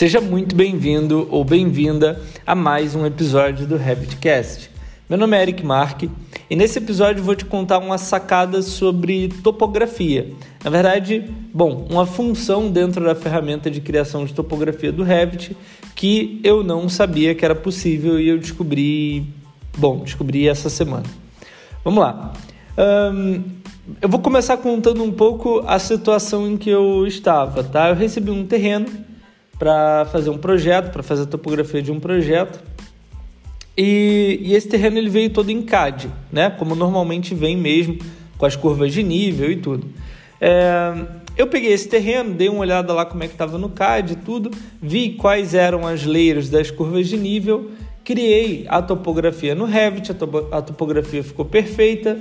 Seja 0.00 0.18
muito 0.18 0.56
bem-vindo 0.56 1.28
ou 1.30 1.44
bem-vinda 1.44 2.18
a 2.46 2.54
mais 2.54 2.94
um 2.94 3.04
episódio 3.04 3.66
do 3.66 3.76
Revitcast. 3.76 4.70
Meu 5.06 5.18
nome 5.18 5.36
é 5.36 5.42
Eric 5.42 5.62
Mark 5.62 6.04
e 6.48 6.56
nesse 6.56 6.78
episódio 6.78 7.22
vou 7.22 7.36
te 7.36 7.44
contar 7.44 7.76
uma 7.80 7.98
sacada 7.98 8.62
sobre 8.62 9.28
topografia. 9.28 10.32
Na 10.64 10.70
verdade, 10.70 11.30
bom, 11.52 11.86
uma 11.90 12.06
função 12.06 12.70
dentro 12.70 13.04
da 13.04 13.14
ferramenta 13.14 13.70
de 13.70 13.82
criação 13.82 14.24
de 14.24 14.32
topografia 14.32 14.90
do 14.90 15.02
Revit 15.02 15.54
que 15.94 16.40
eu 16.42 16.64
não 16.64 16.88
sabia 16.88 17.34
que 17.34 17.44
era 17.44 17.54
possível 17.54 18.18
e 18.18 18.26
eu 18.26 18.38
descobri, 18.38 19.26
bom, 19.76 19.98
descobri 19.98 20.48
essa 20.48 20.70
semana. 20.70 21.04
Vamos 21.84 22.00
lá. 22.00 22.32
Um, 23.12 23.42
eu 24.00 24.08
vou 24.08 24.20
começar 24.20 24.56
contando 24.56 25.04
um 25.04 25.12
pouco 25.12 25.62
a 25.66 25.78
situação 25.78 26.50
em 26.50 26.56
que 26.56 26.70
eu 26.70 27.06
estava, 27.06 27.62
tá? 27.62 27.90
Eu 27.90 27.94
recebi 27.94 28.30
um 28.30 28.46
terreno 28.46 29.09
para 29.60 30.06
fazer 30.06 30.30
um 30.30 30.38
projeto, 30.38 30.90
para 30.90 31.02
fazer 31.02 31.24
a 31.24 31.26
topografia 31.26 31.82
de 31.82 31.92
um 31.92 32.00
projeto. 32.00 32.58
E, 33.76 34.40
e, 34.42 34.54
esse 34.54 34.66
terreno 34.66 34.96
ele 34.96 35.10
veio 35.10 35.28
todo 35.28 35.50
em 35.50 35.60
CAD, 35.60 36.10
né? 36.32 36.48
Como 36.48 36.74
normalmente 36.74 37.34
vem 37.34 37.58
mesmo, 37.58 37.98
com 38.38 38.46
as 38.46 38.56
curvas 38.56 38.90
de 38.90 39.02
nível 39.02 39.52
e 39.52 39.56
tudo. 39.56 39.86
É, 40.40 40.94
eu 41.36 41.46
peguei 41.46 41.72
esse 41.72 41.86
terreno, 41.90 42.32
dei 42.32 42.48
uma 42.48 42.60
olhada 42.60 42.94
lá 42.94 43.04
como 43.04 43.22
é 43.22 43.26
que 43.26 43.34
estava 43.34 43.58
no 43.58 43.68
CAD 43.68 44.14
e 44.14 44.16
tudo, 44.16 44.50
vi 44.80 45.10
quais 45.10 45.52
eram 45.52 45.86
as 45.86 46.06
layers 46.06 46.48
das 46.48 46.70
curvas 46.70 47.06
de 47.06 47.18
nível, 47.18 47.70
criei 48.02 48.64
a 48.66 48.80
topografia 48.80 49.54
no 49.54 49.66
Revit, 49.66 50.10
a, 50.10 50.14
topo, 50.14 50.48
a 50.50 50.62
topografia 50.62 51.22
ficou 51.22 51.44
perfeita 51.44 52.18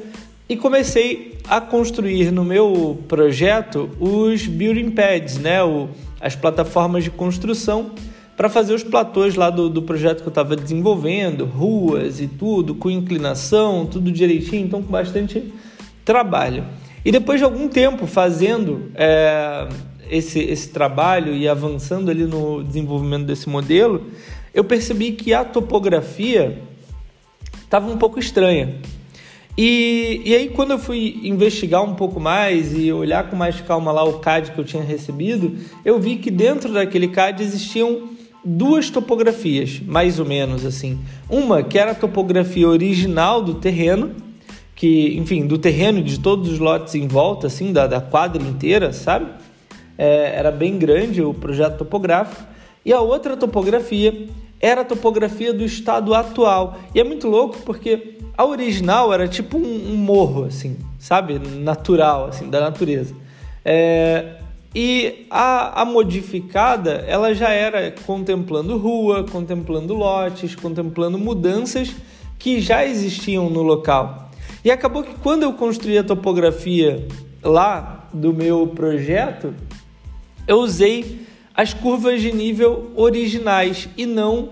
e 0.49 0.58
comecei 0.58 1.38
a 1.48 1.62
construir 1.62 2.31
no 2.31 2.44
meu 2.44 3.03
projeto 3.08 3.88
os 3.99 4.48
building 4.48 4.89
pads, 4.89 5.38
né? 5.38 5.64
O, 5.64 5.89
as 6.19 6.36
plataformas 6.36 7.03
de 7.03 7.11
construção 7.11 7.91
para 8.36 8.50
fazer 8.50 8.73
os 8.73 8.83
platôs 8.83 9.36
lá 9.36 9.50
do, 9.50 9.69
do 9.69 9.81
projeto 9.81 10.22
que 10.22 10.28
eu 10.28 10.31
estava 10.31 10.56
desenvolvendo, 10.56 11.45
ruas 11.45 12.19
e 12.19 12.28
tudo, 12.28 12.73
com 12.73 12.89
inclinação, 12.89 13.86
tudo 13.86 14.11
direitinho, 14.11 14.66
então 14.66 14.81
com 14.81 14.89
bastante 14.89 15.53
trabalho. 16.03 16.66
E 17.06 17.11
depois 17.11 17.39
de 17.39 17.44
algum 17.44 17.67
tempo 17.67 18.08
fazendo 18.08 18.91
é, 18.95 19.67
esse, 20.09 20.39
esse 20.39 20.69
trabalho 20.69 21.36
e 21.36 21.47
avançando 21.47 22.09
ali 22.09 22.23
no 22.23 22.63
desenvolvimento 22.63 23.25
desse 23.25 23.47
modelo, 23.47 24.08
eu 24.53 24.63
percebi 24.63 25.11
que 25.11 25.34
a 25.34 25.45
topografia 25.45 26.59
estava 27.61 27.91
um 27.91 27.97
pouco 27.97 28.19
estranha. 28.19 28.75
E, 29.61 30.21
e 30.23 30.33
aí, 30.33 30.47
quando 30.47 30.71
eu 30.71 30.79
fui 30.79 31.19
investigar 31.21 31.83
um 31.83 31.93
pouco 31.93 32.17
mais 32.17 32.73
e 32.73 32.93
olhar 32.93 33.29
com 33.29 33.35
mais 33.35 33.59
calma 33.59 33.91
lá 33.91 34.05
o 34.05 34.19
CAD 34.19 34.51
que 34.51 34.57
eu 34.57 34.63
tinha 34.63 34.81
recebido, 34.81 35.53
eu 35.83 35.99
vi 35.99 36.16
que 36.16 36.31
dentro 36.31 36.71
daquele 36.71 37.09
CAD 37.09 37.43
existiam 37.43 38.07
duas 38.41 38.89
topografias, 38.89 39.81
mais 39.85 40.17
ou 40.17 40.25
menos 40.25 40.66
assim. 40.66 40.97
Uma 41.29 41.61
que 41.61 41.77
era 41.77 41.91
a 41.91 41.93
topografia 41.93 42.69
original 42.69 43.41
do 43.41 43.55
terreno, 43.55 44.16
que, 44.73 45.17
enfim, 45.17 45.45
do 45.45 45.57
terreno 45.57 46.01
de 46.01 46.21
todos 46.21 46.49
os 46.49 46.57
lotes 46.57 46.95
em 46.95 47.05
volta, 47.05 47.47
assim, 47.47 47.73
da, 47.73 47.85
da 47.85 47.99
quadra 47.99 48.41
inteira, 48.41 48.94
sabe? 48.94 49.29
É, 49.97 50.38
era 50.38 50.51
bem 50.51 50.77
grande 50.77 51.21
o 51.21 51.33
projeto 51.33 51.79
topográfico. 51.79 52.41
E 52.85 52.94
a 52.94 53.01
outra 53.01 53.35
topografia 53.35 54.29
era 54.59 54.81
a 54.81 54.85
topografia 54.85 55.53
do 55.53 55.63
estado 55.63 56.13
atual. 56.13 56.77
E 56.93 56.99
é 56.99 57.03
muito 57.03 57.27
louco 57.27 57.59
porque 57.65 58.17
a 58.38 58.45
original 58.45 59.13
era 59.13 59.27
tipo 59.27 59.57
um, 59.57 59.91
um 59.91 59.95
morro, 59.95 60.45
assim, 60.45 60.77
sabe? 60.97 61.39
Natural, 61.39 62.27
assim, 62.27 62.49
da 62.49 62.59
natureza. 62.59 63.16
É, 63.63 64.38
e 64.73 65.25
a, 65.29 65.81
a, 65.81 65.85
modificada, 65.85 67.03
ela 67.07 67.33
já 67.33 67.49
era 67.49 67.91
contemplando 68.05 68.77
rua, 68.77 69.23
contemplando 69.23 69.94
lotes, 69.94 70.56
contemplando 70.56 71.17
mudanças 71.17 71.95
que 72.38 72.61
já 72.61 72.85
existiam 72.85 73.50
no 73.50 73.61
local. 73.61 74.29
E 74.63 74.69
acabou 74.69 75.03
que 75.03 75.16
quando 75.16 75.44
eu 75.44 75.53
construí 75.53 75.97
a 75.97 76.03
topografia 76.03 77.07
lá 77.41 78.07
do 78.13 78.34
meu 78.34 78.67
projeto, 78.67 79.53
eu 80.47 80.57
usei 80.57 81.28
as 81.59 81.74
curvas 81.74 82.22
de 82.22 82.31
nível 82.31 82.94
originais 82.96 83.90
e 83.97 84.06
não 84.06 84.52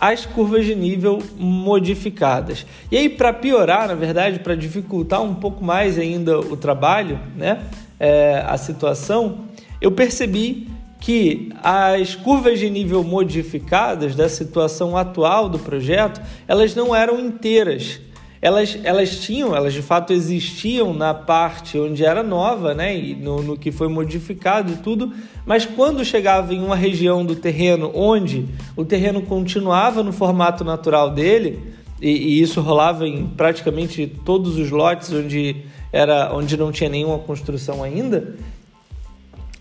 as 0.00 0.24
curvas 0.24 0.64
de 0.64 0.74
nível 0.74 1.22
modificadas. 1.36 2.64
E 2.90 2.96
aí, 2.96 3.10
para 3.10 3.30
piorar, 3.30 3.88
na 3.88 3.94
verdade, 3.94 4.38
para 4.38 4.54
dificultar 4.54 5.22
um 5.22 5.34
pouco 5.34 5.62
mais 5.62 5.98
ainda 5.98 6.40
o 6.40 6.56
trabalho, 6.56 7.20
né, 7.36 7.60
é, 8.00 8.42
a 8.46 8.56
situação, 8.56 9.44
eu 9.82 9.92
percebi 9.92 10.66
que 10.98 11.50
as 11.62 12.14
curvas 12.14 12.58
de 12.58 12.70
nível 12.70 13.04
modificadas 13.04 14.16
da 14.16 14.26
situação 14.26 14.96
atual 14.96 15.50
do 15.50 15.58
projeto, 15.58 16.22
elas 16.48 16.74
não 16.74 16.96
eram 16.96 17.20
inteiras 17.20 18.00
elas, 18.46 18.78
elas 18.84 19.18
tinham, 19.18 19.56
elas 19.56 19.74
de 19.74 19.82
fato 19.82 20.12
existiam 20.12 20.94
na 20.94 21.12
parte 21.12 21.76
onde 21.76 22.04
era 22.04 22.22
nova, 22.22 22.74
né, 22.74 22.96
e 22.96 23.16
no, 23.16 23.42
no 23.42 23.58
que 23.58 23.72
foi 23.72 23.88
modificado 23.88 24.72
e 24.72 24.76
tudo, 24.76 25.12
mas 25.44 25.66
quando 25.66 26.04
chegava 26.04 26.54
em 26.54 26.62
uma 26.62 26.76
região 26.76 27.26
do 27.26 27.34
terreno 27.34 27.90
onde 27.92 28.46
o 28.76 28.84
terreno 28.84 29.20
continuava 29.20 30.00
no 30.00 30.12
formato 30.12 30.62
natural 30.62 31.10
dele, 31.10 31.60
e, 32.00 32.08
e 32.08 32.40
isso 32.40 32.60
rolava 32.60 33.04
em 33.04 33.26
praticamente 33.26 34.06
todos 34.24 34.56
os 34.56 34.70
lotes 34.70 35.12
onde, 35.12 35.64
era, 35.92 36.32
onde 36.32 36.56
não 36.56 36.70
tinha 36.70 36.88
nenhuma 36.88 37.18
construção 37.18 37.82
ainda, 37.82 38.36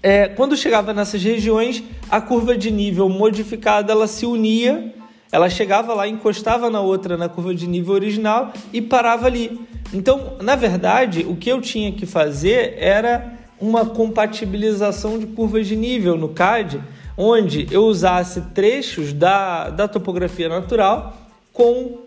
é, 0.03 0.28
quando 0.28 0.56
chegava 0.56 0.94
nessas 0.94 1.23
regiões, 1.23 1.84
a 2.07 2.22
curva 2.22 2.56
de 2.56 2.69
nível 2.69 3.09
modificada 3.09 3.91
ela 3.91 4.06
se 4.06 4.28
unia 4.28 4.94
ela 5.35 5.50
chegava 5.50 5.94
lá, 5.94 6.07
encostava 6.07 6.69
na 6.69 6.79
outra 6.79 7.18
na 7.18 7.28
curva 7.28 7.53
de 7.53 7.68
nível 7.68 7.94
original 7.94 8.53
e 8.72 8.81
parava 8.81 9.28
ali. 9.28 9.59
Então, 9.94 10.38
na 10.41 10.56
verdade, 10.56 11.25
o 11.28 11.35
que 11.35 11.50
eu 11.50 11.59
tinha 11.59 11.91
que 11.91 12.06
fazer 12.06 12.78
era 12.79 13.34
uma 13.59 13.85
compatibilização 13.85 15.19
de 15.19 15.28
curvas 15.28 15.68
de 15.68 15.75
nível 15.75 16.18
no 16.18 16.29
CAD, 16.29 16.81
onde 17.18 17.68
eu 17.69 17.84
usasse 17.84 18.40
trechos 18.53 19.12
da, 19.12 19.69
da 19.69 19.90
topografia 19.90 20.47
natural 20.47 21.18
com 21.52 21.97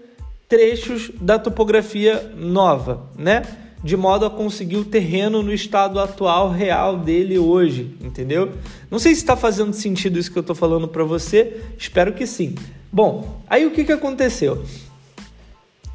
trechos 0.48 1.10
da 1.20 1.38
topografia 1.38 2.32
nova, 2.34 3.10
né? 3.14 3.42
De 3.82 3.96
modo 3.96 4.26
a 4.26 4.30
conseguir 4.30 4.76
o 4.76 4.84
terreno 4.84 5.42
no 5.42 5.52
estado 5.52 6.00
atual 6.00 6.50
real 6.50 6.96
dele 6.96 7.38
hoje, 7.38 7.96
entendeu? 8.00 8.52
Não 8.90 8.98
sei 8.98 9.14
se 9.14 9.20
está 9.20 9.36
fazendo 9.36 9.72
sentido 9.72 10.18
isso 10.18 10.32
que 10.32 10.38
eu 10.38 10.40
estou 10.42 10.56
falando 10.56 10.88
para 10.88 11.04
você, 11.04 11.60
espero 11.78 12.12
que 12.12 12.26
sim. 12.26 12.54
Bom, 12.90 13.42
aí 13.48 13.66
o 13.66 13.70
que, 13.70 13.84
que 13.84 13.92
aconteceu? 13.92 14.64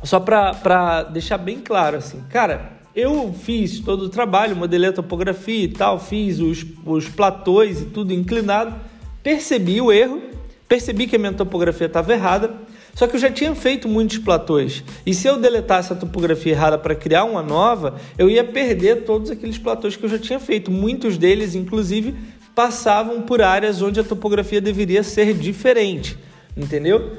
Só 0.03 0.19
para 0.19 1.03
deixar 1.03 1.37
bem 1.37 1.59
claro 1.59 1.97
assim, 1.97 2.21
cara, 2.29 2.73
eu 2.95 3.33
fiz 3.33 3.79
todo 3.79 4.03
o 4.03 4.09
trabalho, 4.09 4.55
modelei 4.55 4.89
a 4.89 4.93
topografia 4.93 5.63
e 5.63 5.69
tal, 5.69 5.99
fiz 5.99 6.39
os, 6.39 6.65
os 6.85 7.09
platôs 7.09 7.81
e 7.81 7.85
tudo 7.85 8.13
inclinado, 8.13 8.75
percebi 9.23 9.81
o 9.81 9.91
erro, 9.91 10.21
percebi 10.67 11.07
que 11.07 11.15
a 11.15 11.19
minha 11.19 11.33
topografia 11.33 11.87
estava 11.87 12.13
errada, 12.13 12.53
só 12.93 13.07
que 13.07 13.15
eu 13.15 13.19
já 13.19 13.31
tinha 13.31 13.55
feito 13.55 13.87
muitos 13.87 14.19
platôs. 14.19 14.83
E 15.05 15.13
se 15.13 15.27
eu 15.27 15.37
deletasse 15.37 15.91
a 15.91 15.95
topografia 15.95 16.53
errada 16.53 16.77
para 16.77 16.95
criar 16.95 17.23
uma 17.23 17.41
nova, 17.41 17.95
eu 18.17 18.29
ia 18.29 18.43
perder 18.43 19.03
todos 19.03 19.31
aqueles 19.31 19.57
platôs 19.57 19.95
que 19.95 20.03
eu 20.03 20.09
já 20.09 20.19
tinha 20.19 20.39
feito. 20.39 20.69
Muitos 20.69 21.17
deles, 21.17 21.55
inclusive, 21.55 22.13
passavam 22.53 23.21
por 23.23 23.41
áreas 23.41 23.81
onde 23.81 23.99
a 23.99 24.03
topografia 24.03 24.61
deveria 24.61 25.01
ser 25.01 25.33
diferente 25.33 26.17
entendeu? 26.55 27.13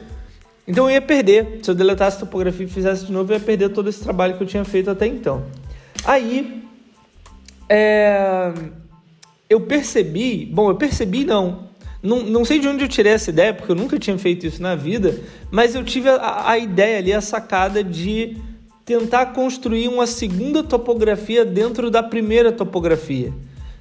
Então 0.66 0.88
eu 0.88 0.94
ia 0.94 1.02
perder. 1.02 1.60
Se 1.62 1.70
eu 1.70 1.74
deletasse 1.74 2.16
a 2.16 2.20
topografia 2.20 2.64
e 2.64 2.68
fizesse 2.68 3.06
de 3.06 3.12
novo, 3.12 3.32
eu 3.32 3.38
ia 3.38 3.44
perder 3.44 3.68
todo 3.70 3.88
esse 3.88 4.02
trabalho 4.02 4.36
que 4.36 4.42
eu 4.42 4.46
tinha 4.46 4.64
feito 4.64 4.90
até 4.90 5.06
então. 5.06 5.44
Aí, 6.04 6.62
é, 7.68 8.52
eu 9.48 9.60
percebi, 9.60 10.46
bom, 10.46 10.70
eu 10.70 10.76
percebi 10.76 11.24
não, 11.24 11.68
não, 12.04 12.22
não 12.22 12.44
sei 12.44 12.58
de 12.58 12.68
onde 12.68 12.84
eu 12.84 12.88
tirei 12.88 13.12
essa 13.12 13.30
ideia, 13.30 13.54
porque 13.54 13.72
eu 13.72 13.76
nunca 13.76 13.98
tinha 13.98 14.18
feito 14.18 14.46
isso 14.46 14.60
na 14.60 14.74
vida, 14.74 15.18
mas 15.50 15.74
eu 15.74 15.82
tive 15.82 16.10
a, 16.10 16.50
a 16.50 16.58
ideia 16.58 16.98
ali, 16.98 17.10
a 17.14 17.20
sacada 17.22 17.82
de 17.82 18.36
tentar 18.84 19.26
construir 19.26 19.88
uma 19.88 20.06
segunda 20.06 20.62
topografia 20.62 21.46
dentro 21.46 21.90
da 21.90 22.02
primeira 22.02 22.52
topografia. 22.52 23.32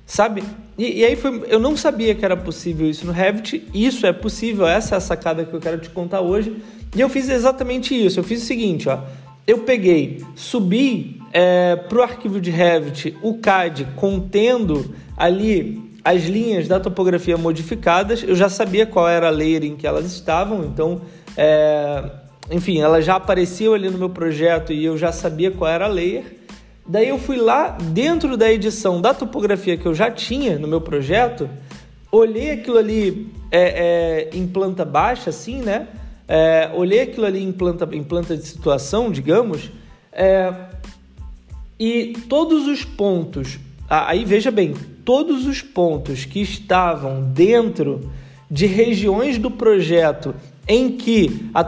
Sabe? 0.06 0.42
E, 0.78 1.02
e, 1.02 1.06
aí 1.06 1.18
foi, 1.18 1.44
eu 1.48 1.60
não 1.60 1.76
sabia 1.76 2.16
que 2.16 2.24
era 2.24 2.38
possível 2.38 2.90
isso 2.90 3.06
no 3.06 3.12
Revit. 3.12 3.68
Isso 3.74 4.06
é 4.06 4.14
possível, 4.14 4.66
essa 4.66 4.96
é 4.96 4.98
a 4.98 5.02
sacada 5.02 5.44
que 5.44 5.54
eu 5.54 5.60
quero 5.60 5.80
te 5.80 5.90
contar 5.90 6.22
hoje. 6.22 6.56
E 6.96 7.02
eu 7.02 7.10
fiz 7.10 7.28
exatamente 7.28 7.94
isso. 7.94 8.22
Eu 8.22 8.24
fiz 8.24 8.42
o 8.42 8.46
seguinte, 8.46 8.88
ó. 8.88 9.00
Eu 9.46 9.60
peguei, 9.60 10.24
subi 10.36 11.20
é, 11.34 11.76
para 11.76 11.98
o 11.98 12.02
arquivo 12.02 12.40
de 12.40 12.50
Revit 12.50 13.18
o 13.22 13.34
CAD 13.40 13.88
contendo 13.98 14.96
ali 15.18 15.82
as 16.04 16.24
linhas 16.24 16.68
da 16.68 16.80
topografia 16.80 17.38
modificadas. 17.38 18.24
Eu 18.24 18.36
já 18.36 18.50
sabia 18.50 18.86
qual 18.86 19.08
era 19.08 19.28
a 19.28 19.32
layer 19.32 19.64
em 19.64 19.76
que 19.76 19.88
elas 19.88 20.06
estavam, 20.06 20.66
então, 20.66 21.02
é, 21.38 22.04
enfim, 22.52 22.82
elas 22.82 23.06
já 23.06 23.16
apareciam 23.16 23.74
ali 23.74 23.90
no 23.90 23.98
meu 23.98 24.10
projeto 24.10 24.74
e 24.74 24.84
eu 24.84 24.98
já 24.98 25.12
sabia 25.12 25.52
qual 25.52 25.70
era 25.70 25.86
a 25.86 25.88
layer. 25.88 26.24
Daí 26.86 27.08
eu 27.08 27.18
fui 27.18 27.38
lá 27.38 27.70
dentro 27.70 28.36
da 28.36 28.52
edição 28.52 29.00
da 29.00 29.14
topografia 29.14 29.78
que 29.78 29.86
eu 29.86 29.94
já 29.94 30.12
tinha 30.12 30.60
no 30.60 30.68
meu 30.68 30.82
projeto, 30.82 31.50
olhei 32.12 32.52
aquilo 32.52 32.78
ali 32.78 33.32
é, 33.50 34.30
é, 34.32 34.38
em 34.38 34.46
planta 34.46 34.84
baixa, 34.84 35.30
assim, 35.30 35.62
né? 35.62 35.88
É, 36.28 36.70
olhei 36.74 37.02
aquilo 37.02 37.26
ali 37.26 37.42
em 37.42 37.52
planta, 37.52 37.88
em 37.94 38.04
planta 38.04 38.36
de 38.36 38.46
situação, 38.46 39.12
digamos, 39.12 39.72
é, 40.12 40.54
e 41.80 42.14
todos 42.30 42.68
os 42.68 42.84
pontos, 42.84 43.60
aí 43.90 44.26
veja 44.26 44.52
bem, 44.52 44.74
todos 45.04 45.46
os 45.46 45.62
pontos 45.62 46.26
que 46.26 46.42
estavam 46.42 47.22
dentro 47.22 48.12
de 48.50 48.66
regiões 48.66 49.38
do 49.38 49.50
projeto 49.50 50.36
em 50.68 50.92
que 50.92 51.50
a, 51.54 51.62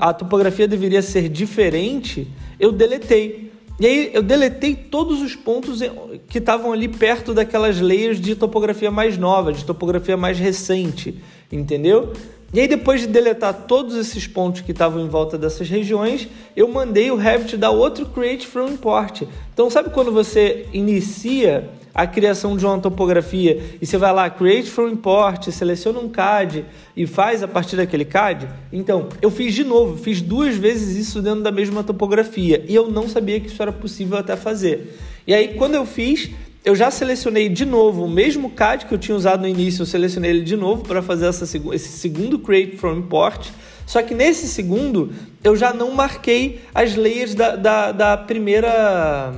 a 0.00 0.12
topografia 0.12 0.68
deveria 0.68 1.02
ser 1.02 1.28
diferente, 1.28 2.28
eu 2.60 2.70
deletei. 2.72 3.50
E 3.78 3.86
aí 3.86 4.10
eu 4.14 4.22
deletei 4.22 4.74
todos 4.74 5.20
os 5.20 5.34
pontos 5.34 5.80
que 6.28 6.38
estavam 6.38 6.72
ali 6.72 6.88
perto 6.88 7.34
daquelas 7.34 7.80
layers 7.80 8.20
de 8.20 8.34
topografia 8.34 8.90
mais 8.90 9.18
nova, 9.18 9.52
de 9.52 9.64
topografia 9.64 10.16
mais 10.16 10.38
recente, 10.38 11.20
entendeu? 11.52 12.12
E 12.54 12.60
aí 12.60 12.68
depois 12.68 13.02
de 13.02 13.06
deletar 13.06 13.52
todos 13.66 13.96
esses 13.96 14.26
pontos 14.26 14.62
que 14.62 14.70
estavam 14.70 15.04
em 15.04 15.08
volta 15.08 15.36
dessas 15.36 15.68
regiões, 15.68 16.28
eu 16.56 16.68
mandei 16.68 17.10
o 17.10 17.16
Revit 17.16 17.56
dar 17.56 17.70
outro 17.70 18.06
create 18.06 18.46
from 18.46 18.68
import. 18.68 19.22
Então 19.52 19.68
sabe 19.68 19.90
quando 19.90 20.12
você 20.12 20.66
inicia 20.72 21.68
a 21.96 22.06
criação 22.06 22.58
de 22.58 22.66
uma 22.66 22.78
topografia 22.78 23.58
e 23.80 23.86
você 23.86 23.96
vai 23.96 24.12
lá, 24.12 24.28
create 24.28 24.68
from 24.68 24.90
import, 24.90 25.48
seleciona 25.48 25.98
um 25.98 26.10
CAD 26.10 26.62
e 26.94 27.06
faz 27.06 27.42
a 27.42 27.48
partir 27.48 27.76
daquele 27.76 28.04
CAD? 28.04 28.46
Então, 28.70 29.08
eu 29.22 29.30
fiz 29.30 29.54
de 29.54 29.64
novo, 29.64 29.96
fiz 29.96 30.20
duas 30.20 30.54
vezes 30.56 30.94
isso 30.94 31.22
dentro 31.22 31.42
da 31.42 31.50
mesma 31.50 31.82
topografia 31.82 32.62
e 32.68 32.74
eu 32.74 32.90
não 32.90 33.08
sabia 33.08 33.40
que 33.40 33.46
isso 33.46 33.62
era 33.62 33.72
possível 33.72 34.18
até 34.18 34.36
fazer. 34.36 34.94
E 35.26 35.32
aí, 35.32 35.54
quando 35.54 35.74
eu 35.74 35.86
fiz, 35.86 36.28
eu 36.62 36.76
já 36.76 36.90
selecionei 36.90 37.48
de 37.48 37.64
novo 37.64 38.04
o 38.04 38.10
mesmo 38.10 38.50
CAD 38.50 38.84
que 38.84 38.92
eu 38.92 38.98
tinha 38.98 39.16
usado 39.16 39.40
no 39.40 39.48
início, 39.48 39.80
eu 39.80 39.86
selecionei 39.86 40.32
ele 40.32 40.42
de 40.42 40.54
novo 40.54 40.82
para 40.82 41.00
fazer 41.00 41.24
essa, 41.24 41.44
esse 41.44 41.88
segundo 41.96 42.38
create 42.38 42.76
from 42.76 42.98
import. 42.98 43.48
Só 43.86 44.02
que 44.02 44.14
nesse 44.14 44.48
segundo 44.48 45.14
eu 45.42 45.56
já 45.56 45.72
não 45.72 45.92
marquei 45.92 46.60
as 46.74 46.94
layers 46.94 47.34
da, 47.34 47.56
da, 47.56 47.92
da 47.92 48.16
primeira 48.18 49.32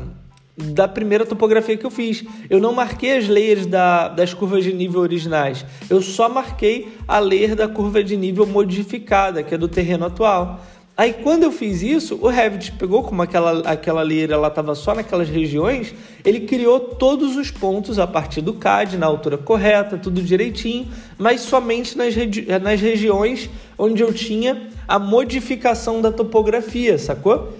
da 0.58 0.88
primeira 0.88 1.24
topografia 1.24 1.76
que 1.76 1.86
eu 1.86 1.90
fiz. 1.90 2.24
Eu 2.50 2.58
não 2.58 2.72
marquei 2.72 3.16
as 3.16 3.28
layers 3.28 3.64
da, 3.64 4.08
das 4.08 4.34
curvas 4.34 4.64
de 4.64 4.72
nível 4.72 5.00
originais. 5.00 5.64
Eu 5.88 6.02
só 6.02 6.28
marquei 6.28 6.92
a 7.06 7.18
layer 7.20 7.54
da 7.54 7.68
curva 7.68 8.02
de 8.02 8.16
nível 8.16 8.44
modificada, 8.44 9.42
que 9.42 9.54
é 9.54 9.58
do 9.58 9.68
terreno 9.68 10.06
atual. 10.06 10.60
Aí 10.96 11.12
quando 11.12 11.44
eu 11.44 11.52
fiz 11.52 11.80
isso, 11.80 12.18
o 12.20 12.26
Revit 12.26 12.72
pegou 12.72 13.04
como 13.04 13.22
aquela, 13.22 13.60
aquela 13.70 14.02
layer 14.02 14.32
ela 14.32 14.48
estava 14.48 14.74
só 14.74 14.96
naquelas 14.96 15.28
regiões, 15.28 15.94
ele 16.24 16.40
criou 16.40 16.80
todos 16.80 17.36
os 17.36 17.52
pontos 17.52 18.00
a 18.00 18.06
partir 18.06 18.40
do 18.40 18.52
CAD, 18.54 18.98
na 18.98 19.06
altura 19.06 19.38
correta, 19.38 19.96
tudo 19.96 20.20
direitinho, 20.20 20.88
mas 21.16 21.42
somente 21.42 21.96
nas, 21.96 22.16
regi 22.16 22.46
nas 22.60 22.80
regiões 22.80 23.48
onde 23.78 24.02
eu 24.02 24.12
tinha 24.12 24.70
a 24.88 24.98
modificação 24.98 26.02
da 26.02 26.10
topografia, 26.10 26.98
sacou? 26.98 27.52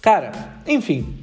Cara, 0.00 0.32
enfim, 0.66 1.21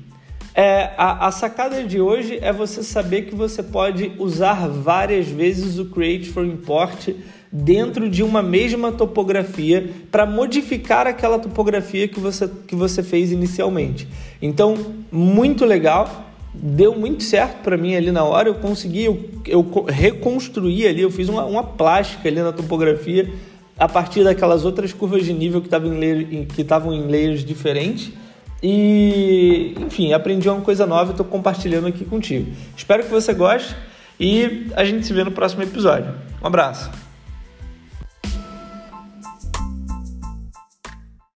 é, 0.60 0.92
a, 0.98 1.28
a, 1.28 1.32
sacada 1.32 1.82
de 1.86 2.02
hoje 2.02 2.38
é 2.42 2.52
você 2.52 2.84
saber 2.84 3.22
que 3.22 3.34
você 3.34 3.64
pode 3.64 4.12
usar 4.20 4.68
várias 4.68 5.26
vezes 5.26 5.80
o 5.80 5.86
Create 5.86 6.30
for 6.30 6.46
Import 6.46 7.12
dentro 7.50 8.10
de 8.10 8.22
uma 8.22 8.44
mesma 8.44 8.92
topografia 8.92 9.90
para 10.12 10.26
modificar 10.26 11.08
aquela 11.08 11.40
topografia 11.40 12.10
que 12.10 12.20
você, 12.20 12.52
que 12.68 12.76
você 12.76 13.02
fez 13.02 13.32
inicialmente. 13.32 14.06
Então, 14.42 14.76
muito 15.10 15.64
legal. 15.64 16.26
Deu 16.54 16.94
muito 16.94 17.24
certo 17.24 17.64
para 17.64 17.78
mim 17.78 17.96
ali 17.96 18.12
na 18.12 18.26
hora. 18.26 18.50
Eu 18.50 18.56
consegui, 18.56 19.06
eu, 19.06 19.30
eu 19.48 19.86
reconstruí 19.88 20.86
ali, 20.86 21.04
eu 21.04 21.10
fiz 21.10 21.30
uma, 21.30 21.46
uma 21.46 21.64
plástica 21.64 22.28
ali 22.28 22.42
na 22.42 22.52
topografia 22.52 23.32
a 23.78 23.88
partir 23.88 24.26
daquelas 24.26 24.66
outras 24.66 24.92
curvas 24.92 25.24
de 25.24 25.32
nível 25.32 25.62
que 25.62 25.68
estavam 25.68 26.04
em, 26.04 26.44
que 26.44 26.64
estavam 26.64 26.94
em 26.94 27.08
layers 27.08 27.46
diferentes 27.46 28.12
e, 28.62 29.76
enfim, 29.80 30.14
aprendi 30.14 30.50
uma 30.50 30.62
coisa 30.62 30.86
nova 30.86 31.12
e 31.12 31.12
estou 31.12 31.26
compartilhando 31.26 31.88
aqui 31.88 32.06
contigo. 32.06 32.52
Espero 32.76 33.04
que 33.04 33.10
você 33.10 33.34
goste 33.34 33.76
e 34.20 34.68
a 34.76 34.84
gente 34.84 35.06
se 35.06 35.14
vê 35.14 35.24
no 35.24 35.32
próximo 35.32 35.64
episódio. 35.64 36.14
Um 36.42 36.48
abraço. 36.48 37.09